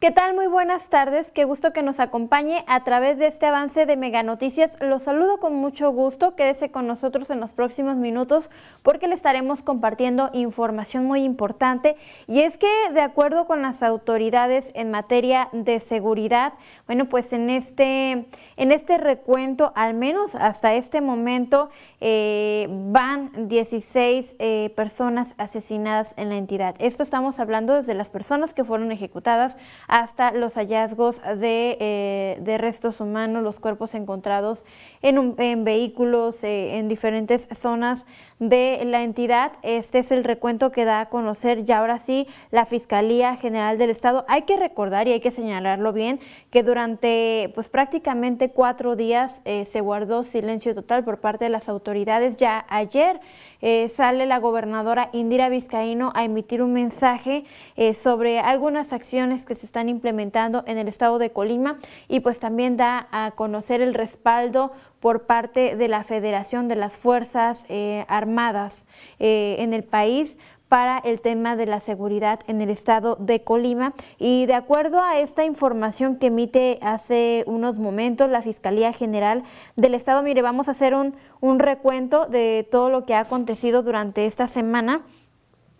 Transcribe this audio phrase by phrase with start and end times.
[0.00, 0.32] ¿Qué tal?
[0.32, 1.32] Muy buenas tardes.
[1.32, 4.76] Qué gusto que nos acompañe a través de este avance de Mega Noticias.
[4.80, 6.36] Los saludo con mucho gusto.
[6.36, 8.48] Quédese con nosotros en los próximos minutos
[8.84, 11.96] porque le estaremos compartiendo información muy importante.
[12.28, 16.52] Y es que de acuerdo con las autoridades en materia de seguridad,
[16.86, 21.70] bueno, pues en este, en este recuento, al menos hasta este momento,
[22.00, 26.76] eh, van 16 eh, personas asesinadas en la entidad.
[26.78, 29.56] Esto estamos hablando desde las personas que fueron ejecutadas
[29.88, 34.64] hasta los hallazgos de, eh, restos humanos, los cuerpos encontrados
[35.02, 38.06] en, en vehículos, en diferentes zonas
[38.38, 39.52] de la entidad.
[39.62, 43.90] Este es el recuento que da a conocer ya ahora sí la Fiscalía General del
[43.90, 44.24] Estado.
[44.28, 49.80] Hay que recordar y hay que señalarlo bien que durante pues prácticamente cuatro días se
[49.80, 52.36] guardó silencio total por parte de las autoridades.
[52.36, 53.20] Ya ayer
[53.60, 57.44] eh, sale la gobernadora Indira Vizcaíno a emitir un mensaje
[57.76, 61.78] eh, sobre algunas acciones que se están implementando en el estado de Colima
[62.08, 66.94] y pues también da a conocer el respaldo por parte de la Federación de las
[66.94, 68.86] Fuerzas eh, Armadas
[69.20, 70.38] en el país
[70.68, 73.94] para el tema de la seguridad en el estado de Colima.
[74.18, 79.42] Y de acuerdo a esta información que emite hace unos momentos la Fiscalía General
[79.76, 81.14] del Estado, mire, vamos a hacer un,
[81.58, 85.02] recuento de todo lo que ha acontecido durante esta semana.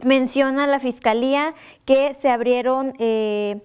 [0.03, 2.95] Menciona la Fiscalía que se abrieron...
[2.99, 3.61] Eh,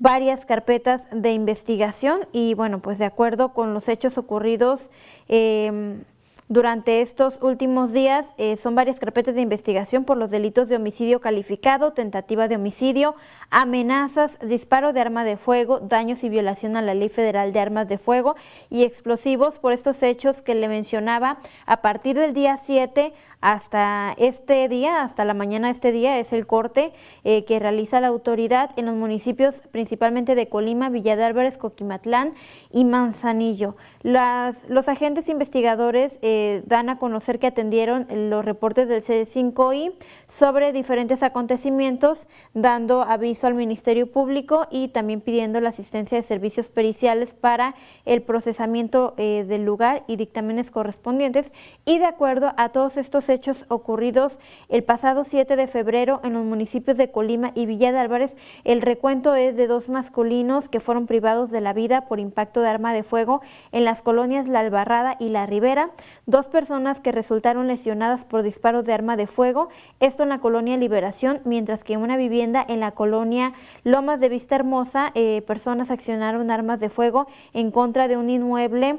[0.00, 4.90] varias carpetas de investigación y bueno, pues de acuerdo con los hechos ocurridos
[5.26, 6.04] eh,
[6.48, 11.20] durante estos últimos días eh, son varias carpetas de investigación por los delitos de homicidio
[11.20, 13.16] calificado, tentativa de homicidio,
[13.50, 17.86] amenazas, disparo de arma de fuego, daños y violación a la Ley Federal de Armas
[17.86, 18.34] de Fuego
[18.70, 24.68] y explosivos por estos hechos que le mencionaba a partir del día 7 hasta este
[24.68, 28.70] día, hasta la mañana de este día, es el corte eh, que realiza la autoridad
[28.76, 32.34] en los municipios principalmente de Colima, Villa de Álvarez, Coquimatlán
[32.72, 33.76] y Manzanillo.
[34.02, 39.94] Las, los agentes investigadores eh, dan a conocer que atendieron los reportes del C5I
[40.26, 46.68] sobre diferentes acontecimientos, dando aviso al Ministerio Público y también pidiendo la asistencia de servicios
[46.68, 51.52] periciales para el procesamiento eh, del lugar y dictámenes correspondientes.
[51.84, 54.38] Y de acuerdo a todos estos hechos ocurridos
[54.68, 58.36] el pasado 7 de febrero en los municipios de Colima y Villa de Álvarez.
[58.64, 62.68] El recuento es de dos masculinos que fueron privados de la vida por impacto de
[62.68, 63.40] arma de fuego
[63.72, 65.90] en las colonias La Albarrada y La Ribera,
[66.28, 70.76] dos personas que resultaron lesionadas por disparos de arma de fuego, esto en la colonia
[70.76, 75.90] Liberación, mientras que en una vivienda en la colonia Lomas de Vista Hermosa, eh, personas
[75.90, 78.98] accionaron armas de fuego en contra de un inmueble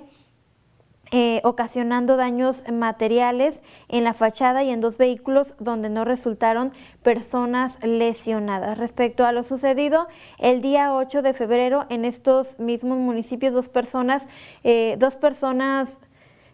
[1.11, 6.71] eh, ocasionando daños materiales en la fachada y en dos vehículos donde no resultaron
[7.03, 8.77] personas lesionadas.
[8.77, 10.07] Respecto a lo sucedido
[10.39, 14.27] el día 8 de febrero en estos mismos municipios, dos personas,
[14.63, 15.99] eh, dos personas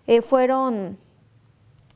[0.07, 0.97] eh, fueron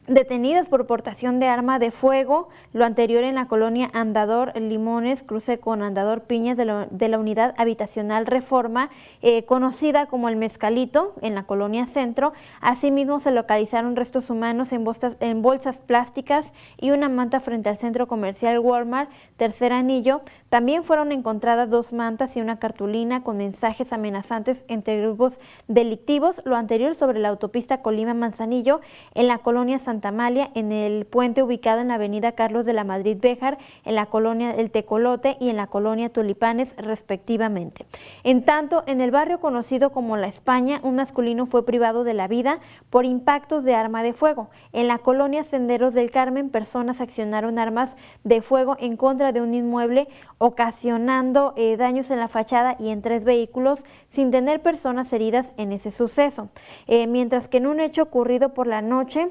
[0.09, 5.59] detenidas por portación de arma de fuego, lo anterior en la colonia Andador Limones, cruce
[5.59, 8.89] con Andador Piñas de la, unidad habitacional Reforma,
[9.21, 12.33] eh, conocida como el Mezcalito, en la colonia Centro.
[12.59, 17.77] Asimismo se localizaron restos humanos en bolsas, en bolsas plásticas y una manta frente al
[17.77, 20.21] centro comercial Walmart, tercer anillo.
[20.49, 26.55] También fueron encontradas dos mantas y una cartulina con mensajes amenazantes entre grupos delictivos, lo
[26.55, 28.81] anterior sobre la autopista Colima-Manzanillo,
[29.13, 29.98] en la colonia Santa
[30.55, 34.51] En el puente ubicado en la avenida Carlos de la Madrid Béjar, en la colonia
[34.51, 37.85] El Tecolote y en la colonia Tulipanes, respectivamente.
[38.23, 42.27] En tanto, en el barrio conocido como La España, un masculino fue privado de la
[42.27, 44.49] vida por impactos de arma de fuego.
[44.71, 49.53] En la colonia Senderos del Carmen, personas accionaron armas de fuego en contra de un
[49.53, 50.07] inmueble,
[50.37, 55.71] ocasionando eh, daños en la fachada y en tres vehículos, sin tener personas heridas en
[55.71, 56.49] ese suceso.
[56.87, 59.29] Eh, mientras que en un hecho ocurrido por la noche,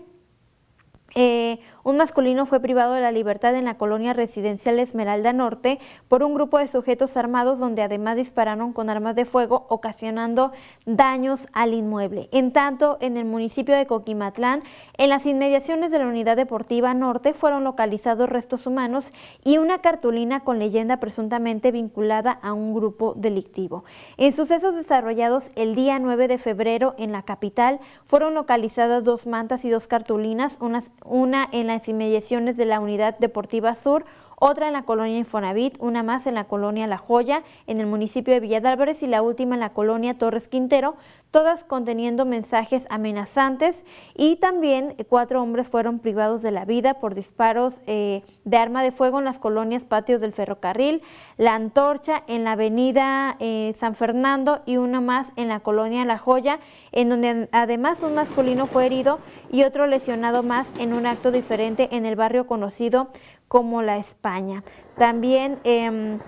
[1.15, 6.23] eh, un masculino fue privado de la libertad en la colonia residencial Esmeralda Norte por
[6.23, 10.53] un grupo de sujetos armados donde además dispararon con armas de fuego ocasionando
[10.85, 12.29] daños al inmueble.
[12.31, 14.63] En tanto, en el municipio de Coquimatlán,
[14.99, 19.13] en las inmediaciones de la unidad deportiva Norte fueron localizados restos humanos
[19.43, 23.85] y una cartulina con leyenda presuntamente vinculada a un grupo delictivo.
[24.19, 29.65] En sucesos desarrollados el día 9 de febrero en la capital fueron localizadas dos mantas
[29.65, 30.59] y dos cartulinas,
[31.05, 34.05] una en la inmediaciones de la Unidad Deportiva Sur,
[34.41, 38.33] otra en la colonia Infonavit, una más en la colonia La Joya, en el municipio
[38.33, 40.97] de Villa y la última en la colonia Torres Quintero,
[41.31, 43.85] todas conteniendo mensajes amenazantes.
[44.15, 48.93] Y también cuatro hombres fueron privados de la vida por disparos eh, de arma de
[48.93, 51.03] fuego en las colonias Patios del Ferrocarril,
[51.37, 56.19] La Antorcha en la avenida eh, San Fernando y una más en la colonia La
[56.19, 56.61] Joya,
[56.93, 59.19] en donde además un masculino fue herido
[59.51, 63.09] y otro lesionado más en un acto diferente en el barrio conocido
[63.49, 64.63] como La España.
[64.97, 65.59] También...
[65.65, 66.19] Em,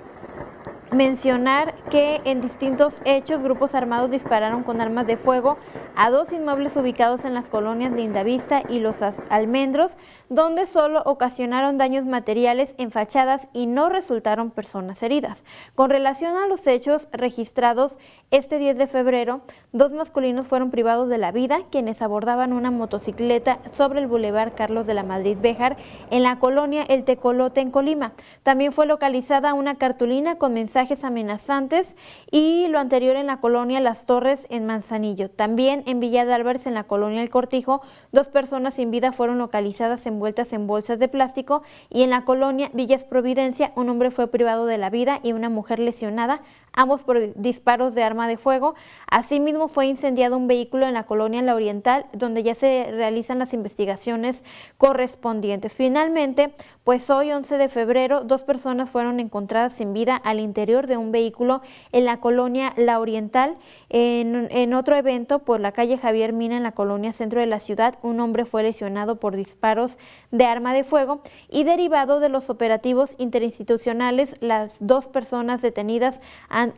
[0.93, 5.57] mencionar que en distintos hechos grupos armados dispararon con armas de fuego
[5.95, 9.97] a dos inmuebles ubicados en las colonias Lindavista y Los Almendros,
[10.29, 15.45] donde solo ocasionaron daños materiales en fachadas y no resultaron personas heridas.
[15.75, 17.99] Con relación a los hechos registrados
[18.31, 23.59] este 10 de febrero, dos masculinos fueron privados de la vida, quienes abordaban una motocicleta
[23.77, 25.77] sobre el bulevar Carlos de la Madrid Béjar
[26.11, 28.13] en la colonia El Tecolote en Colima.
[28.43, 31.97] También fue localizada una cartulina con mensajes amenazantes
[32.31, 35.31] y lo anterior en la colonia Las Torres en Manzanillo.
[35.31, 37.83] También en Villa de Álvarez en la colonia El Cortijo,
[38.13, 42.71] dos personas sin vida fueron localizadas envueltas en bolsas de plástico y en la colonia
[42.73, 46.41] Villas Providencia un hombre fue privado de la vida y una mujer lesionada
[46.73, 48.75] ambos por disparos de arma de fuego.
[49.11, 53.53] Asimismo, fue incendiado un vehículo en la colonia La Oriental, donde ya se realizan las
[53.53, 54.45] investigaciones
[54.79, 55.73] correspondientes.
[55.73, 60.97] Finalmente, pues hoy, 11 de febrero, dos personas fueron encontradas sin vida al interior de
[60.97, 61.61] un vehículo
[61.93, 63.59] en la colonia La Oriental.
[63.89, 67.99] En, otro evento, por la calle Javier Mina, en la colonia centro de la ciudad,
[68.03, 69.99] un hombre fue lesionado por disparos
[70.31, 76.21] de arma de fuego y derivado de los operativos interinstitucionales, las dos personas detenidas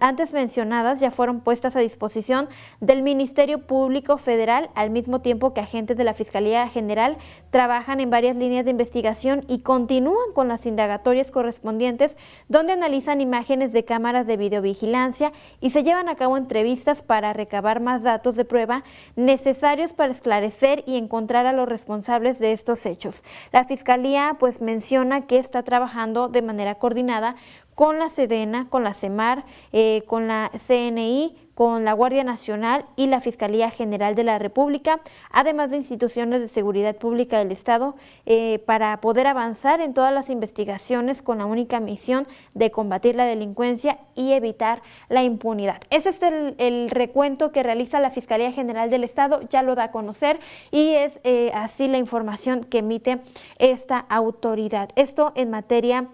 [0.00, 2.49] antes mencionadas ya fueron puestas a disposición
[2.81, 7.19] del Ministerio Público Federal, al mismo tiempo que agentes de la Fiscalía General
[7.50, 12.17] trabajan en varias líneas de investigación y continúan con las indagatorias correspondientes,
[12.49, 17.81] donde analizan imágenes de cámaras de videovigilancia y se llevan a cabo entrevistas para recabar
[17.81, 18.84] más datos de prueba
[19.17, 23.23] necesarios para esclarecer y encontrar a los responsables de estos hechos.
[23.52, 27.37] La Fiscalía pues menciona que está trabajando de manera coordinada
[27.75, 33.07] con la Sedena, con la CEMAR, eh, con la CNI, con la Guardia Nacional y
[33.07, 38.61] la Fiscalía General de la República, además de instituciones de seguridad pública del Estado, eh,
[38.67, 43.99] para poder avanzar en todas las investigaciones con la única misión de combatir la delincuencia
[44.15, 45.83] y evitar la impunidad.
[45.91, 49.91] Ese es el, recuento que realiza la Fiscalía General del Estado, ya lo da a
[49.93, 50.41] conocer
[50.71, 53.21] y es eh, así la información que emite
[53.59, 54.91] esta autoridad.
[54.97, 56.09] Esto en materia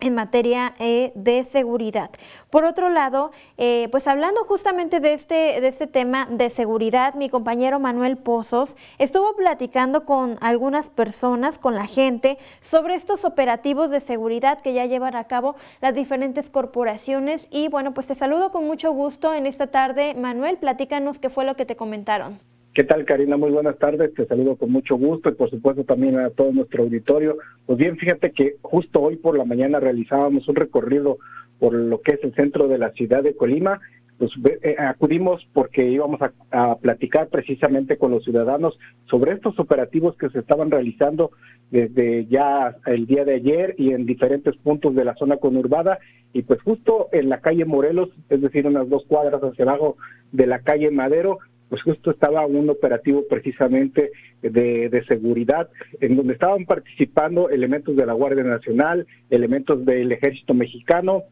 [0.00, 2.10] en materia eh, de seguridad.
[2.50, 7.28] Por otro lado, eh, pues hablando justamente de este, de este tema de seguridad, mi
[7.28, 14.00] compañero Manuel Pozos estuvo platicando con algunas personas, con la gente, sobre estos operativos de
[14.00, 17.48] seguridad que ya llevan a cabo las diferentes corporaciones.
[17.50, 20.14] Y bueno, pues te saludo con mucho gusto en esta tarde.
[20.14, 22.40] Manuel, platícanos qué fue lo que te comentaron.
[22.74, 23.36] ¿Qué tal, Karina?
[23.36, 24.14] Muy buenas tardes.
[24.14, 27.38] Te saludo con mucho gusto y, por supuesto, también a todo nuestro auditorio.
[27.66, 31.18] Pues bien, fíjate que justo hoy por la mañana realizábamos un recorrido
[31.58, 33.80] por lo que es el centro de la ciudad de Colima.
[34.18, 34.32] Pues
[34.62, 38.76] eh, acudimos porque íbamos a, platicar precisamente con los ciudadanos
[39.08, 41.30] sobre estos operativos que se estaban realizando
[41.70, 45.98] desde ya el día de ayer y en diferentes puntos de la zona conurbada
[46.32, 49.96] y pues justo en la calle Morelos, es decir, unas dos cuadras hacia abajo
[50.32, 54.10] de la calle Madero, pues justo estaba un operativo precisamente
[54.42, 55.68] de, seguridad
[56.00, 61.24] en donde estaban participando elementos de la Guardia Nacional, elementos del Ejército Mexicano,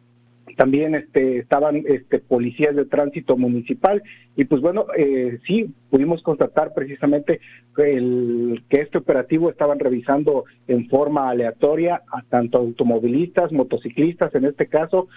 [0.57, 4.02] también este, estaban este, policías de tránsito municipal
[4.37, 7.40] y pues bueno, eh, sí, pudimos constatar precisamente
[7.76, 14.66] el, que este operativo estaban revisando en forma aleatoria a tanto automovilistas, motociclistas en este
[14.66, 15.09] caso,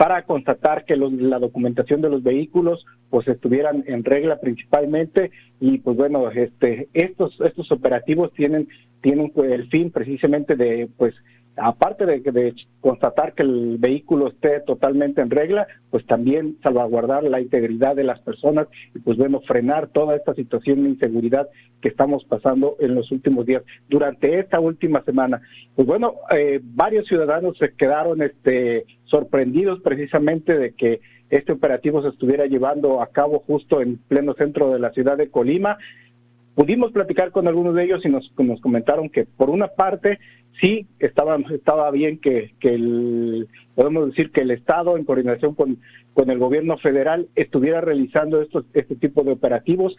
[0.00, 5.30] para constatar que la documentación de los vehículos pues estuvieran en regla principalmente.
[5.60, 8.66] Y pues bueno este estos estos operativos tienen
[9.02, 11.14] tienen pues, el fin precisamente de pues
[11.60, 17.94] aparte de, constatar que el vehículo esté totalmente en regla, pues también salvaguardar la integridad
[17.94, 21.48] de las personas y pues bueno, frenar toda esta situación de inseguridad
[21.80, 23.62] que estamos pasando en los últimos días.
[23.88, 25.40] Durante esta última semana,
[25.74, 31.00] pues bueno, eh, varios ciudadanos se quedaron este, sorprendidos precisamente de que
[31.30, 35.30] este operativo se estuviera llevando a cabo justo en pleno centro de la ciudad de
[35.30, 35.78] Colima.
[36.54, 40.18] Pudimos platicar con algunos de ellos y nos, nos comentaron que por una parte
[40.60, 45.78] sí estaba, estaba bien que, que el, podemos decir que el Estado, en coordinación con,
[46.12, 49.96] con el gobierno federal, estuviera realizando estos, este tipo de operativos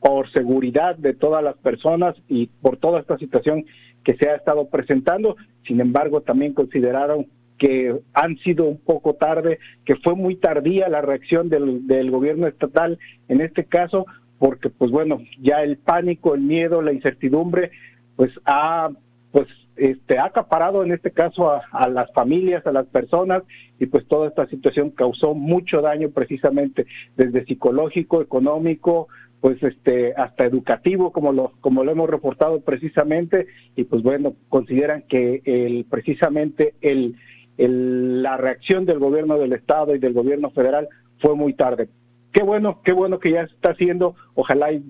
[0.00, 3.64] por seguridad de todas las personas y por toda esta situación
[4.02, 5.36] que se ha estado presentando.
[5.66, 7.26] Sin embargo, también consideraron
[7.58, 12.46] que han sido un poco tarde, que fue muy tardía la reacción del, del gobierno
[12.46, 12.98] estatal
[13.28, 14.06] en este caso,
[14.44, 17.70] porque pues bueno, ya el pánico, el miedo, la incertidumbre,
[18.14, 18.90] pues ha
[19.32, 23.42] pues este ha acaparado en este caso a, a, las familias, a las personas
[23.80, 26.84] y pues toda esta situación causó mucho daño precisamente
[27.16, 29.08] desde psicológico, económico,
[29.40, 33.46] pues este hasta educativo como lo como lo hemos reportado precisamente
[33.76, 37.16] y pues bueno consideran que el precisamente el,
[37.56, 40.86] el la reacción del gobierno del estado y del gobierno federal
[41.18, 41.88] fue muy tarde
[42.34, 44.16] qué bueno, qué bueno que ya está haciendo.
[44.34, 44.84] Ojalá y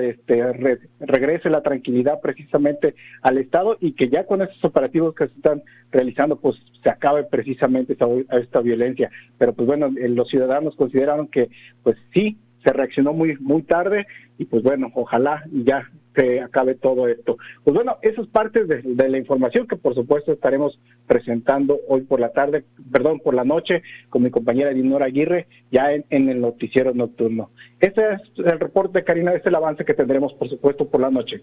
[0.00, 5.34] este, regrese la tranquilidad precisamente al Estado y que ya con estos operativos que se
[5.34, 8.06] están realizando, pues se acabe precisamente esta,
[8.38, 9.10] esta violencia.
[9.36, 11.50] Pero pues bueno, eh, los ciudadanos consideraron que
[11.82, 14.06] pues sí, se reaccionó muy muy tarde
[14.38, 17.36] y pues bueno, ojalá ya se acabe todo esto.
[17.64, 22.20] Pues bueno, eso es parte de, la información que por supuesto estaremos presentando hoy por
[22.20, 26.40] la tarde, perdón, por la noche con mi compañera Dinora Aguirre ya en, en el
[26.40, 27.50] noticiero nocturno.
[27.80, 31.10] Este es el reporte, Karina, este es el avance que tendremos por supuesto por la
[31.10, 31.42] noche.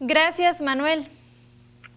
[0.00, 1.06] Gracias, Manuel.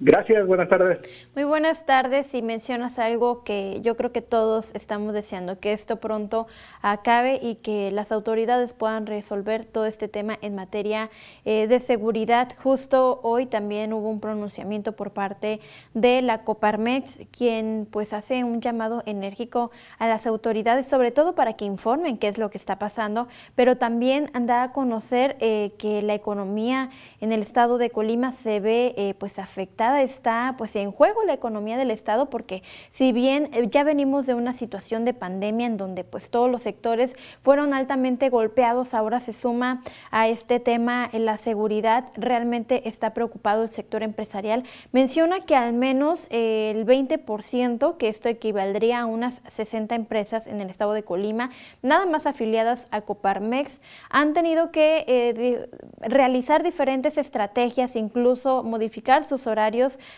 [0.03, 0.97] Gracias, buenas tardes.
[1.35, 5.97] Muy buenas tardes y mencionas algo que yo creo que todos estamos deseando, que esto
[5.97, 6.47] pronto
[6.81, 11.11] acabe y que las autoridades puedan resolver todo este tema en materia
[11.45, 12.51] eh, de seguridad.
[12.63, 15.59] Justo hoy también hubo un pronunciamiento por parte
[15.93, 21.53] de la Coparmex, quien pues hace un llamado enérgico a las autoridades, sobre todo para
[21.53, 26.01] que informen qué es lo que está pasando, pero también anda a conocer eh, que
[26.01, 26.89] la economía
[27.19, 31.33] en el estado de Colima se ve eh, pues afectada está pues en juego la
[31.33, 35.77] economía del Estado porque si bien eh, ya venimos de una situación de pandemia en
[35.77, 41.37] donde pues todos los sectores fueron altamente golpeados, ahora se suma a este tema la
[41.37, 44.63] seguridad, realmente está preocupado el sector empresarial.
[44.91, 50.61] Menciona que al menos eh, el 20%, que esto equivaldría a unas 60 empresas en
[50.61, 55.69] el estado de Colima, nada más afiliadas a Coparmex, han tenido que eh,
[56.01, 59.70] realizar diferentes estrategias, incluso modificar sus horarios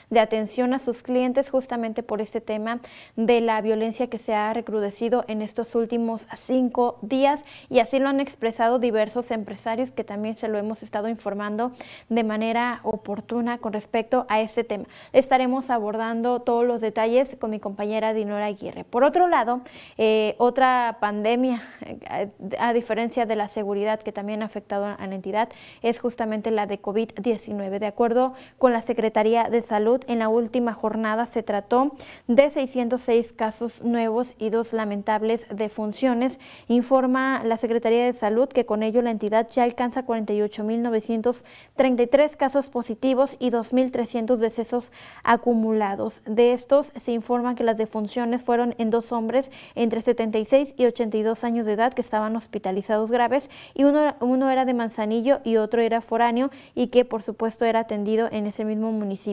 [0.09, 2.79] de atención a sus clientes justamente por este tema
[3.15, 8.09] de la violencia que se ha recrudecido en estos últimos cinco días y así lo
[8.09, 11.71] han expresado diversos empresarios que también se lo hemos estado informando
[12.09, 14.85] de manera oportuna con respecto a este tema.
[15.11, 18.83] Estaremos abordando todos los detalles con mi compañera Dinora Aguirre.
[18.83, 19.61] Por otro lado,
[19.97, 21.61] eh, otra pandemia,
[22.09, 25.49] a, a diferencia de la seguridad que también ha afectado a la entidad,
[25.81, 27.79] es justamente la de COVID-19.
[27.79, 31.91] De acuerdo con la Secretaría de Salud, en la última jornada se trató
[32.27, 36.39] de 606 casos nuevos y dos lamentables defunciones.
[36.67, 43.35] Informa la Secretaría de Salud que con ello la entidad ya alcanza 48.933 casos positivos
[43.39, 44.91] y 2.300 decesos
[45.23, 46.21] acumulados.
[46.25, 51.43] De estos se informa que las defunciones fueron en dos hombres entre 76 y 82
[51.43, 55.81] años de edad que estaban hospitalizados graves y uno, uno era de Manzanillo y otro
[55.81, 59.32] era foráneo y que por supuesto era atendido en ese mismo municipio.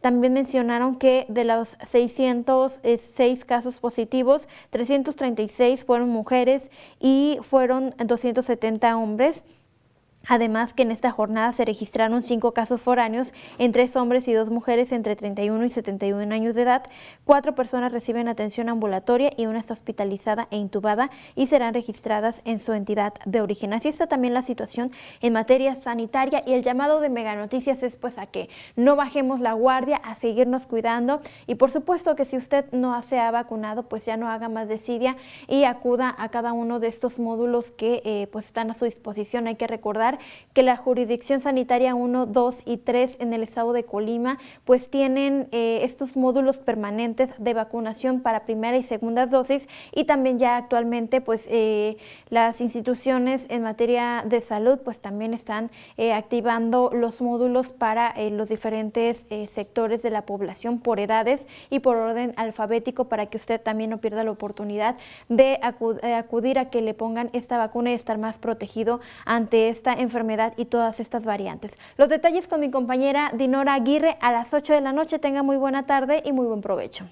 [0.00, 9.42] También mencionaron que de los 606 casos positivos, 336 fueron mujeres y fueron 270 hombres.
[10.28, 14.50] Además que en esta jornada se registraron cinco casos foráneos en tres hombres y dos
[14.50, 16.82] mujeres entre 31 y 71 años de edad.
[17.24, 22.60] Cuatro personas reciben atención ambulatoria y una está hospitalizada e intubada y serán registradas en
[22.60, 23.72] su entidad de origen.
[23.72, 24.92] Así está también la situación
[25.22, 29.40] en materia sanitaria y el llamado de Mega Noticias es pues a que no bajemos
[29.40, 33.84] la guardia, a seguirnos cuidando y por supuesto que si usted no se ha vacunado
[33.84, 35.16] pues ya no haga más desidia
[35.46, 39.46] y acuda a cada uno de estos módulos que eh, pues están a su disposición.
[39.46, 40.17] Hay que recordar
[40.52, 45.48] que la jurisdicción sanitaria 1, 2 y 3 en el estado de Colima pues tienen
[45.52, 51.20] eh, estos módulos permanentes de vacunación para primera y segunda dosis y también ya actualmente
[51.20, 51.96] pues eh,
[52.28, 58.48] las instituciones en materia de salud pues también están eh, activando los módulos para los
[58.48, 63.90] diferentes sectores de la población por edades y por orden alfabético para que usted también
[63.90, 64.96] no pierda la oportunidad
[65.28, 69.92] de acud acudir a que le pongan esta vacuna y estar más protegido ante esta
[69.98, 71.72] enfermedad y todas estas variantes.
[71.96, 75.18] Los detalles con mi compañera Dinora Aguirre a las 8 de la noche.
[75.18, 77.06] Tenga muy buena tarde y muy buen provecho.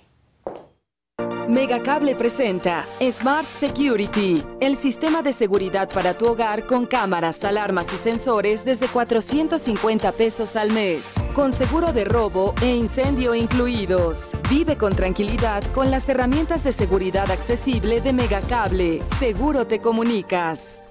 [1.48, 7.98] Megacable presenta Smart Security, el sistema de seguridad para tu hogar con cámaras, alarmas y
[7.98, 14.32] sensores desde 450 pesos al mes, con seguro de robo e incendio incluidos.
[14.50, 19.02] Vive con tranquilidad con las herramientas de seguridad accesible de Megacable.
[19.18, 20.85] Seguro te comunicas.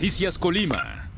[0.00, 1.09] Noticias Colima.